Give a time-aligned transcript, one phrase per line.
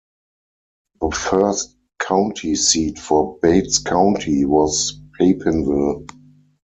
[0.99, 6.07] The first county seat for Bates County was Papinville.